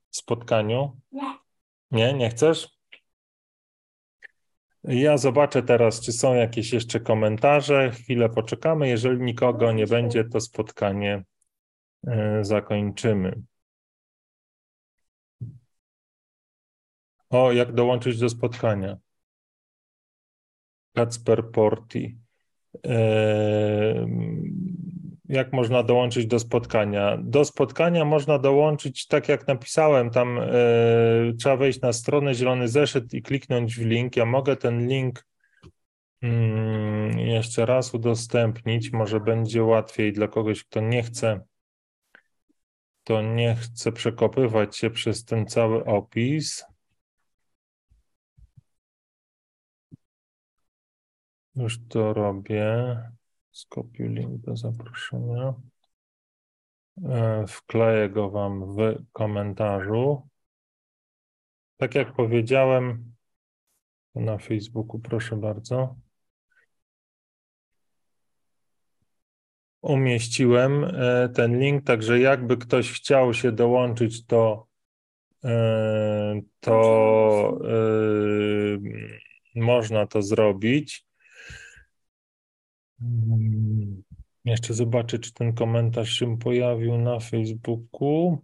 w 0.10 0.18
spotkaniu. 0.18 1.00
Nie. 1.12 1.38
Nie, 1.92 2.14
nie 2.14 2.30
chcesz? 2.30 2.80
Ja 4.84 5.18
zobaczę 5.18 5.64
teraz, 5.64 6.02
czy 6.02 6.12
są 6.12 6.34
jakieś 6.34 6.74
jeszcze 6.74 7.00
komentarze. 7.00 7.92
Chwilę 7.92 8.30
poczekamy. 8.30 8.90
Jeżeli 8.90 9.22
nikogo 9.22 9.72
nie 9.72 9.88
będzie, 9.88 10.24
to 10.24 10.42
spotkanie 10.42 11.24
e, 12.08 12.40
zakończymy. 12.46 13.42
O, 17.30 17.52
jak 17.52 17.74
dołączyć 17.74 18.20
do 18.20 18.30
spotkania? 18.30 18.98
Kacper 20.94 21.52
Porti. 21.52 22.18
Eee, 22.84 24.06
jak 25.30 25.54
można 25.54 25.84
dołączyć 25.84 26.28
do 26.28 26.40
spotkania? 26.40 27.18
Do 27.24 27.46
spotkania 27.46 28.06
można 28.06 28.40
dołączyć, 28.40 29.08
tak 29.08 29.30
jak 29.30 29.48
napisałem, 29.48 30.10
tam 30.10 30.40
e, 30.40 30.48
trzeba 31.40 31.58
wejść 31.58 31.82
na 31.82 31.94
stronę 31.94 32.34
Zielony 32.34 32.68
Zeszyt 32.68 33.14
i 33.14 33.22
kliknąć 33.22 33.76
w 33.76 33.86
link. 33.86 34.18
Ja 34.18 34.26
mogę 34.26 34.56
ten 34.56 34.88
link 34.88 35.28
mm, 36.22 37.20
jeszcze 37.20 37.66
raz 37.66 37.94
udostępnić, 37.94 38.92
może 38.92 39.20
będzie 39.20 39.64
łatwiej 39.64 40.14
dla 40.14 40.28
kogoś, 40.28 40.64
kto 40.64 40.82
nie 40.82 41.04
chce, 41.04 41.42
to 43.04 43.22
nie 43.22 43.56
chce 43.56 43.92
przekopywać 43.92 44.78
się 44.78 44.90
przez 44.90 45.26
ten 45.26 45.46
cały 45.46 45.86
opis. 45.86 46.66
Już 51.56 51.80
to 51.90 52.14
robię. 52.14 53.19
Skopiuj 53.60 54.10
link 54.10 54.42
do 54.42 54.58
zaproszenia. 54.58 55.54
E, 57.10 57.46
wkleję 57.48 58.10
go 58.10 58.30
Wam 58.30 58.76
w 58.76 58.96
komentarzu. 59.12 60.28
Tak 61.78 61.96
jak 61.96 62.14
powiedziałem 62.14 63.14
na 64.16 64.38
Facebooku, 64.38 65.00
proszę 65.00 65.36
bardzo. 65.36 65.96
Umieściłem 69.82 70.84
e, 70.84 71.30
ten 71.30 71.60
link, 71.60 71.86
także 71.86 72.20
jakby 72.20 72.58
ktoś 72.58 72.92
chciał 72.92 73.34
się 73.34 73.52
dołączyć, 73.52 74.26
to, 74.26 74.68
e, 75.44 76.42
to 76.60 77.60
można 79.56 80.08
to 80.08 80.22
zrobić. 80.22 81.09
Mm, 83.02 84.04
jeszcze 84.46 84.74
zobaczę, 84.74 85.20
czy 85.20 85.34
ten 85.34 85.54
komentarz 85.54 86.10
się 86.10 86.38
pojawił 86.38 86.98
na 86.98 87.20
Facebooku. 87.20 88.38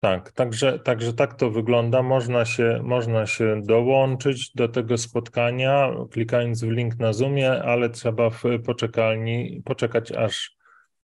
Tak, 0.00 0.32
także, 0.32 0.78
także 0.78 1.12
tak 1.12 1.34
to 1.34 1.50
wygląda. 1.50 2.02
Można 2.02 2.44
się, 2.44 2.80
można 2.82 3.26
się 3.26 3.62
dołączyć 3.64 4.52
do 4.54 4.68
tego 4.68 4.98
spotkania, 4.98 5.92
klikając 6.10 6.64
w 6.64 6.70
link 6.70 6.98
na 6.98 7.12
Zoomie, 7.12 7.62
ale 7.62 7.90
trzeba 7.90 8.30
w 8.30 8.42
poczekalni 8.66 9.62
poczekać, 9.64 10.12
aż 10.12 10.56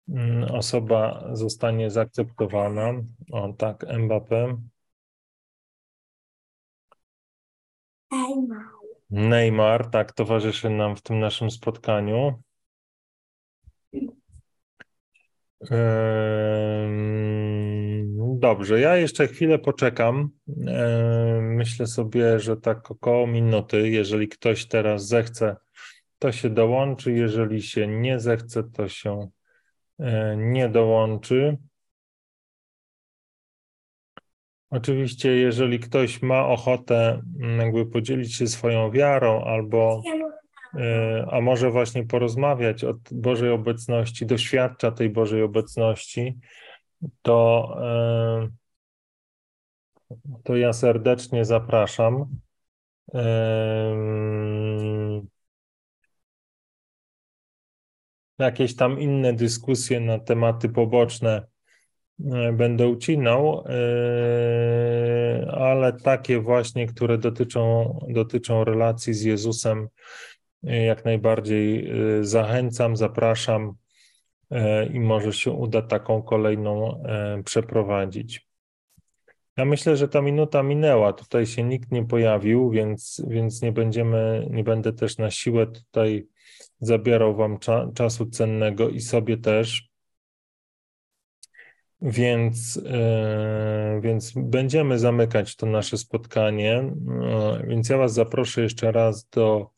mm, 0.10 0.44
osoba 0.44 1.30
zostanie 1.34 1.90
zaakceptowana. 1.90 2.94
O 3.32 3.54
tak, 3.54 3.84
Mbappé. 3.84 4.58
Neymar. 8.12 8.66
Neymar, 9.10 9.90
tak, 9.90 10.12
towarzyszy 10.12 10.70
nam 10.70 10.96
w 10.96 11.02
tym 11.02 11.20
naszym 11.20 11.52
spotkaniu. 11.52 12.42
Dobrze, 18.44 18.80
ja 18.80 18.98
jeszcze 18.98 19.28
chwilę 19.28 19.60
poczekam. 19.60 20.30
Myślę 21.42 21.88
sobie, 21.88 22.40
że 22.40 22.58
tak 22.58 22.92
około 22.92 23.28
minuty. 23.28 23.90
Jeżeli 23.90 24.28
ktoś 24.28 24.66
teraz 24.66 25.08
zechce, 25.08 25.56
to 26.20 26.32
się 26.32 26.50
dołączy. 26.50 27.12
Jeżeli 27.12 27.62
się 27.62 27.88
nie 27.88 28.20
zechce, 28.20 28.64
to 28.64 28.90
się 28.90 29.30
e, 30.00 30.36
nie 30.38 30.70
dołączy. 30.70 31.58
Oczywiście, 34.70 35.32
jeżeli 35.32 35.80
ktoś 35.80 36.22
ma 36.22 36.48
ochotę 36.48 37.22
jakby 37.60 37.86
podzielić 37.86 38.36
się 38.36 38.48
swoją 38.48 38.92
wiarą 38.92 39.44
albo 39.44 40.02
E, 40.76 41.26
a 41.32 41.42
może 41.42 41.72
właśnie 41.72 42.04
porozmawiać 42.04 42.84
o 42.84 42.94
Bożej 43.12 43.50
obecności, 43.50 44.26
doświadcza 44.26 44.92
tej 44.92 45.10
Bożej 45.10 45.42
obecności, 45.42 46.40
to, 47.22 47.70
e, 47.82 48.50
to 50.44 50.56
ja 50.56 50.74
serdecznie 50.74 51.46
zapraszam. 51.46 52.26
E, 53.14 53.24
jakieś 58.40 58.76
tam 58.76 59.00
inne 59.00 59.34
dyskusje 59.34 60.00
na 60.00 60.20
tematy 60.20 60.70
poboczne 60.70 61.48
e, 62.32 62.54
będę 62.54 62.88
ucinał, 62.88 63.64
ale 65.52 65.94
takie 66.04 66.40
właśnie, 66.40 66.88
które 66.88 67.18
dotyczą, 67.18 68.00
dotyczą 68.10 68.64
relacji 68.64 69.14
z 69.14 69.22
Jezusem, 69.22 69.88
jak 70.64 71.06
najbardziej 71.06 71.92
zachęcam, 72.22 72.98
zapraszam 72.98 73.83
i 74.94 75.00
może 75.00 75.34
się 75.34 75.52
uda 75.52 75.82
taką 75.82 76.22
kolejną 76.22 77.04
przeprowadzić. 77.46 78.48
Ja 79.58 79.66
myślę, 79.66 79.98
że 79.98 80.08
ta 80.08 80.22
minuta 80.22 80.64
minęła. 80.64 81.14
Tutaj 81.14 81.46
się 81.46 81.64
nikt 81.64 81.92
nie 81.92 82.06
pojawił, 82.06 82.70
więc, 82.70 83.22
więc 83.28 83.62
nie 83.62 83.72
będziemy, 83.72 84.48
nie 84.52 84.64
będę 84.64 84.94
też 84.94 85.18
na 85.18 85.32
siłę 85.32 85.68
tutaj 85.68 86.28
zabierał 86.80 87.36
wam 87.36 87.60
cza, 87.60 87.92
czasu 87.96 88.26
cennego 88.26 88.90
i 88.90 89.02
sobie 89.02 89.38
też. 89.38 89.90
Więc, 92.02 92.76
yy, 92.76 94.02
więc 94.02 94.34
będziemy 94.36 95.00
zamykać 95.00 95.56
to 95.56 95.66
nasze 95.66 95.98
spotkanie. 95.98 96.94
Więc 97.68 97.90
ja 97.90 97.98
Was 97.98 98.14
zaproszę 98.14 98.62
jeszcze 98.62 98.92
raz 98.92 99.30
do, 99.30 99.70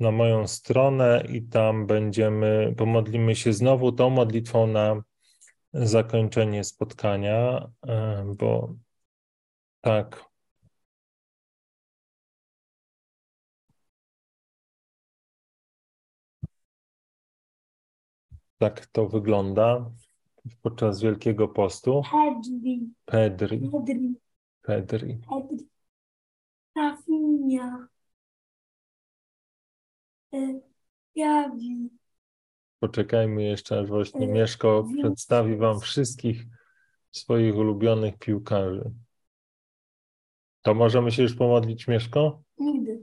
na 0.00 0.10
moją 0.10 0.46
stronę 0.46 1.24
i 1.28 1.42
tam 1.42 1.86
będziemy, 1.86 2.74
pomodlimy 2.76 3.36
się 3.36 3.52
znowu 3.52 3.92
tą 3.92 4.10
modlitwą 4.10 4.66
na 4.66 5.02
zakończenie 5.72 6.64
spotkania, 6.64 7.68
yy, 7.86 8.34
bo 8.34 8.74
tak. 9.80 10.28
Tak 18.58 18.86
to 18.86 19.08
wygląda 19.08 19.90
podczas 20.62 21.00
Wielkiego 21.00 21.48
Postu. 21.48 22.02
Pedri. 22.12 22.90
Pedri, 23.04 23.70
Pedri. 23.70 24.14
Pedri. 24.62 25.18
Pedri. 25.28 25.68
Rafinha. 26.76 27.88
E, 30.34 30.60
Gavi. 31.16 31.90
Poczekajmy 32.80 33.42
jeszcze, 33.42 33.80
aż 33.80 33.88
właśnie 33.88 34.26
E, 34.26 34.32
Mieszko 34.32 34.86
przedstawi 34.98 35.56
Wam 35.56 35.80
wszystkich 35.80 36.44
swoich 37.10 37.56
ulubionych 37.56 38.18
piłkarzy. 38.18 38.90
To 40.62 40.74
możemy 40.74 41.12
się 41.12 41.22
już 41.22 41.34
pomodlić, 41.34 41.88
Mieszko? 41.88 42.42
Nigdy. 42.58 43.02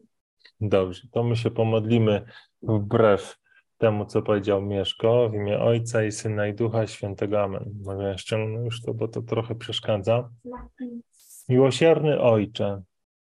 Dobrze, 0.61 1.07
to 1.11 1.23
my 1.23 1.35
się 1.35 1.51
pomodlimy 1.51 2.25
wbrew 2.61 3.38
temu, 3.77 4.05
co 4.05 4.21
powiedział 4.21 4.61
Mieszko, 4.61 5.29
w 5.29 5.33
imię 5.33 5.59
Ojca 5.59 6.03
i 6.03 6.11
Syna 6.11 6.47
i 6.47 6.53
Ducha 6.53 6.88
Świętego. 6.88 7.43
Amen. 7.43 7.73
Może 7.83 8.03
ja 8.03 8.17
ściągnę 8.17 8.65
już 8.65 8.81
to, 8.81 8.93
bo 8.93 9.07
to 9.07 9.21
trochę 9.21 9.55
przeszkadza. 9.55 10.29
Miłosierny 11.49 12.21
Ojcze, 12.21 12.81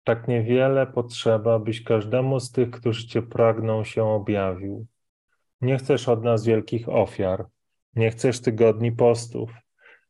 tak 0.06 0.28
niewiele 0.28 0.86
potrzeba, 0.86 1.58
byś 1.58 1.84
każdemu 1.84 2.40
z 2.40 2.52
tych, 2.52 2.70
którzy 2.70 3.06
Cię 3.06 3.22
pragną, 3.22 3.84
się 3.84 4.04
objawił. 4.04 4.86
Nie 5.60 5.78
chcesz 5.78 6.08
od 6.08 6.24
nas 6.24 6.44
wielkich 6.44 6.88
ofiar, 6.88 7.46
nie 7.96 8.10
chcesz 8.10 8.40
tygodni 8.40 8.92
postów, 8.92 9.50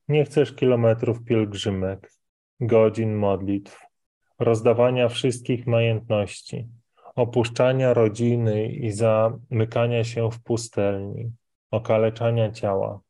nie 0.08 0.24
chcesz 0.24 0.52
kilometrów 0.52 1.24
pielgrzymek, 1.24 2.12
godzin 2.60 3.14
modlitw, 3.14 3.80
rozdawania 4.38 5.08
wszystkich 5.08 5.66
majątności, 5.66 6.68
opuszczania 7.14 7.94
rodziny 7.94 8.66
i 8.68 8.92
zamykania 8.92 10.04
się 10.04 10.30
w 10.30 10.42
pustelni, 10.42 11.32
okaleczania 11.70 12.50
ciała. 12.50 13.00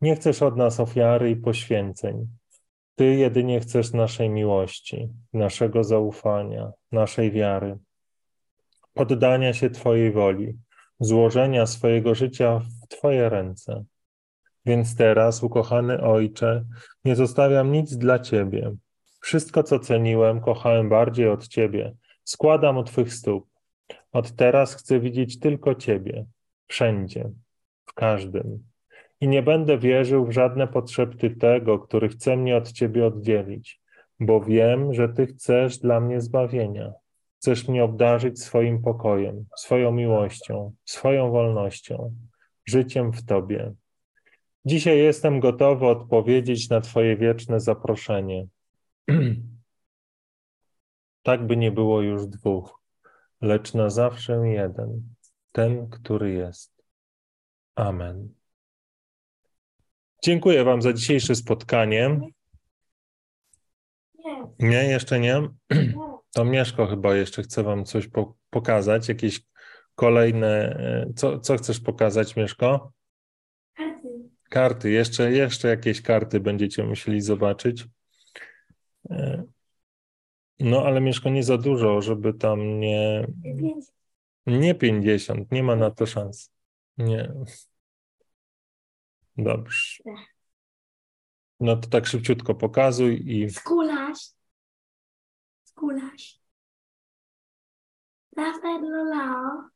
Nie 0.00 0.16
chcesz 0.16 0.42
od 0.42 0.56
nas 0.56 0.80
ofiary 0.80 1.30
i 1.30 1.36
poświęceń. 1.36 2.26
Ty 2.94 3.14
jedynie 3.14 3.60
chcesz 3.60 3.92
naszej 3.92 4.30
miłości, 4.30 5.08
naszego 5.32 5.84
zaufania, 5.84 6.72
naszej 6.92 7.30
wiary, 7.30 7.78
poddania 8.94 9.52
się 9.52 9.70
Twojej 9.70 10.12
woli, 10.12 10.58
złożenia 11.00 11.66
swojego 11.66 12.14
życia 12.14 12.58
w 12.58 12.88
Twoje 12.88 13.28
ręce. 13.28 13.84
Więc 14.66 14.96
teraz, 14.96 15.42
ukochany 15.42 16.02
Ojcze, 16.02 16.64
nie 17.04 17.16
zostawiam 17.16 17.72
nic 17.72 17.96
dla 17.96 18.18
Ciebie. 18.18 18.76
Wszystko, 19.20 19.62
co 19.62 19.78
ceniłem, 19.78 20.40
kochałem 20.40 20.88
bardziej 20.88 21.28
od 21.28 21.48
Ciebie. 21.48 21.94
Składam 22.24 22.76
u 22.76 22.84
Twych 22.84 23.14
stóp. 23.14 23.48
Od 24.12 24.32
teraz 24.32 24.74
chcę 24.74 25.00
widzieć 25.00 25.40
tylko 25.40 25.74
Ciebie, 25.74 26.26
wszędzie, 26.66 27.30
w 27.86 27.92
każdym. 27.92 28.73
I 29.24 29.28
nie 29.28 29.42
będę 29.42 29.78
wierzył 29.78 30.26
w 30.26 30.32
żadne 30.32 30.68
potrzeby 30.68 31.30
tego, 31.30 31.78
który 31.78 32.08
chce 32.08 32.36
mnie 32.36 32.56
od 32.56 32.72
Ciebie 32.72 33.06
oddzielić, 33.06 33.80
bo 34.20 34.40
wiem, 34.40 34.94
że 34.94 35.08
Ty 35.08 35.26
chcesz 35.26 35.78
dla 35.78 36.00
mnie 36.00 36.20
zbawienia. 36.20 36.92
Chcesz 37.36 37.68
mnie 37.68 37.84
obdarzyć 37.84 38.42
swoim 38.42 38.82
pokojem, 38.82 39.44
swoją 39.56 39.92
miłością, 39.92 40.72
swoją 40.84 41.30
wolnością, 41.30 42.14
życiem 42.66 43.12
w 43.12 43.24
Tobie. 43.24 43.72
Dzisiaj 44.64 44.98
jestem 44.98 45.40
gotowy 45.40 45.86
odpowiedzieć 45.86 46.70
na 46.70 46.80
Twoje 46.80 47.16
wieczne 47.16 47.60
zaproszenie. 47.60 48.46
tak 51.22 51.46
by 51.46 51.56
nie 51.56 51.72
było 51.72 52.02
już 52.02 52.26
dwóch, 52.26 52.80
lecz 53.40 53.74
na 53.74 53.90
zawsze 53.90 54.48
jeden, 54.48 55.02
ten, 55.52 55.88
który 55.88 56.32
jest. 56.32 56.72
Amen. 57.74 58.43
Dziękuję 60.24 60.64
Wam 60.64 60.82
za 60.82 60.92
dzisiejsze 60.92 61.34
spotkanie. 61.34 62.20
Nie. 64.58 64.84
Jeszcze 64.84 65.20
nie. 65.20 65.48
To 66.34 66.44
Mieszko 66.44 66.86
chyba 66.86 67.16
jeszcze 67.16 67.42
chce 67.42 67.62
Wam 67.62 67.84
coś 67.84 68.08
po 68.08 68.34
pokazać, 68.50 69.08
jakieś 69.08 69.40
kolejne. 69.94 70.48
e, 70.48 71.12
Co, 71.16 71.38
co 71.38 71.56
chcesz 71.56 71.80
pokazać, 71.80 72.36
Mieszko? 72.36 72.92
Karty. 73.74 74.08
Karty, 74.50 74.90
jeszcze, 74.90 75.32
jeszcze 75.32 75.68
jakieś 75.68 76.02
karty 76.02 76.40
będziecie 76.40 76.84
musieli 76.84 77.20
zobaczyć. 77.20 77.86
E, 79.10 79.44
No, 80.60 80.84
ale 80.84 81.00
Mieszko 81.00 81.30
nie 81.30 81.42
za 81.42 81.58
dużo, 81.58 82.02
żeby 82.02 82.34
tam 82.34 82.80
nie. 82.80 83.26
Nie 84.46 84.74
50, 84.74 85.52
nie 85.52 85.62
ma 85.62 85.76
na 85.76 85.90
to 85.90 86.06
szans. 86.06 86.50
Nie. 86.98 87.32
Dobrze. 89.36 90.02
No 91.60 91.76
to 91.76 91.88
tak 91.88 92.06
szybciutko 92.06 92.54
pokazuj 92.54 93.22
i 93.26 93.50
Skulaś. 93.50 94.18
Skulaś. 95.64 96.40
Rafael 98.36 98.80
Rolao. 98.80 99.68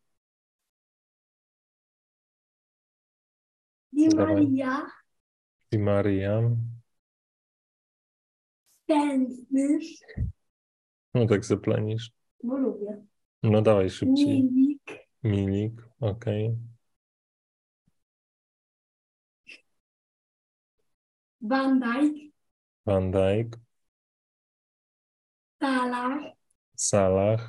Di 3.93 4.09
Dawaj. 4.09 4.35
Maria. 4.35 4.87
i 5.73 5.79
Maria. 5.79 6.43
Pędzny. 8.87 9.79
No 11.15 11.27
tak 11.27 11.45
zaplanisz. 11.45 12.11
Bo 12.43 12.57
lubię. 12.57 13.07
No 13.43 13.63
dawaj 13.63 13.91
szybciej. 13.91 14.43
Milik. 14.43 15.09
Milik, 15.23 15.73
okej. 16.01 16.57
Van 21.41 21.79
Dijk. 21.81 22.33
Van 22.85 23.11
Dijk, 23.11 23.57
Salah. 25.61 26.33
Salah, 26.75 27.41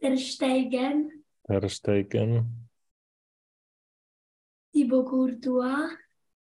Ter 0.00 0.18
Stegen. 0.18 1.24
Ter 1.42 1.70
Stegen, 1.70 2.68
Thibaut 4.72 5.06
Courtois. 5.06 5.90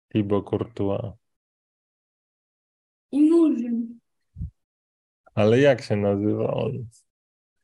Thibaut 0.10 0.46
Courtois. 0.46 1.14
I 3.12 3.30
Murzyn. 3.30 4.00
Ale 5.36 5.60
jak 5.60 5.82
się 5.82 5.96
nazywa 5.96 6.54
on? 6.54 6.88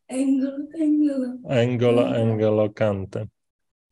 Engel. 0.07 0.67
Engel. 0.73 1.39
Angola, 1.49 2.15
Angolo 2.15 2.69
Kante. 2.69 3.27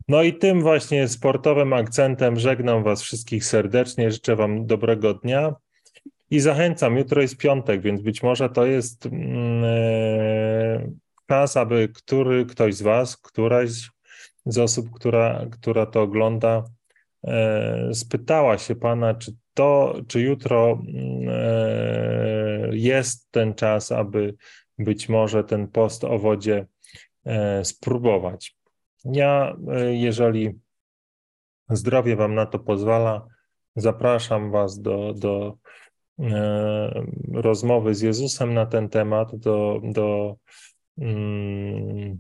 No 0.08 0.24
i 0.24 0.34
tym 0.34 0.62
właśnie 0.62 1.08
sportowym 1.08 1.74
akcentem 1.74 2.40
żegnam 2.40 2.84
Was 2.84 3.02
wszystkich 3.02 3.46
serdecznie. 3.46 4.12
Życzę 4.12 4.36
Wam 4.36 4.66
dobrego 4.66 5.14
dnia 5.14 5.56
i 6.30 6.40
zachęcam. 6.40 6.98
Jutro 6.98 7.22
jest 7.22 7.38
piątek, 7.38 7.82
więc 7.82 8.02
być 8.02 8.24
może 8.24 8.50
to 8.50 8.66
jest 8.66 9.06
e, 9.06 10.92
czas, 11.28 11.58
aby 11.58 11.90
który, 11.90 12.46
ktoś 12.46 12.76
z 12.76 12.82
Was, 12.82 13.18
któraś 13.18 13.70
z 14.46 14.58
osób, 14.58 14.90
która, 14.92 15.46
która 15.52 15.86
to 15.86 16.02
ogląda, 16.02 16.64
e, 17.24 17.90
spytała 17.94 18.58
się 18.58 18.76
Pana, 18.76 19.16
czy 19.16 19.36
to, 19.54 19.96
czy 20.08 20.22
jutro 20.22 20.82
e, 21.28 22.70
jest 22.72 23.32
ten 23.32 23.54
czas, 23.54 23.92
aby 23.92 24.36
być 24.78 25.10
może 25.10 25.44
ten 25.44 25.68
post 25.68 26.04
o 26.04 26.20
wodzie 26.20 26.66
spróbować. 27.64 28.57
Ja, 29.12 29.56
jeżeli 29.90 30.60
zdrowie 31.70 32.16
Wam 32.16 32.36
na 32.36 32.46
to 32.46 32.60
pozwala, 32.60 33.28
zapraszam 33.76 34.52
Was 34.52 34.82
do, 34.82 35.14
do 35.14 35.58
rozmowy 37.34 37.96
z 37.96 38.02
Jezusem 38.02 38.54
na 38.54 38.66
ten 38.66 38.90
temat, 38.90 39.36
do, 39.36 39.82
do 39.84 40.36
mm, 40.98 42.20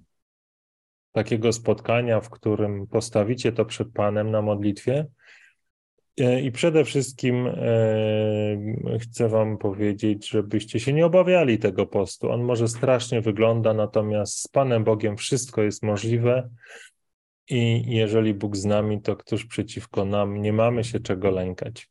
takiego 1.11 1.53
spotkania, 1.53 2.21
w 2.21 2.29
którym 2.29 2.87
postawicie 2.87 3.51
to 3.51 3.65
przed 3.65 3.93
Panem 3.93 4.31
na 4.31 4.41
modlitwie. 4.41 5.05
E, 6.17 6.41
I 6.41 6.51
przede 6.51 6.85
wszystkim 6.85 7.47
e, 7.47 8.99
chcę 8.99 9.29
Wam 9.29 9.57
powiedzieć, 9.57 10.29
żebyście 10.29 10.79
się 10.79 10.93
nie 10.93 11.05
obawiali 11.05 11.59
tego 11.59 11.85
postu. 11.85 12.31
On 12.31 12.43
może 12.43 12.67
strasznie 12.67 13.21
wygląda, 13.21 13.73
natomiast 13.73 14.39
z 14.39 14.47
Panem 14.47 14.83
Bogiem 14.83 15.17
wszystko 15.17 15.61
jest 15.61 15.83
możliwe. 15.83 16.49
I 17.49 17.83
jeżeli 17.95 18.33
Bóg 18.33 18.55
z 18.55 18.65
nami, 18.65 19.01
to 19.01 19.15
któż 19.15 19.45
przeciwko 19.45 20.05
nam? 20.05 20.41
Nie 20.41 20.53
mamy 20.53 20.83
się 20.83 20.99
czego 20.99 21.31
lękać. 21.31 21.89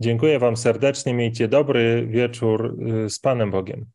Dziękuję 0.00 0.38
Wam 0.38 0.56
serdecznie. 0.56 1.14
Miejcie 1.14 1.48
dobry 1.48 2.06
wieczór 2.10 2.76
y, 3.04 3.10
z 3.10 3.18
Panem 3.18 3.50
Bogiem. 3.50 3.86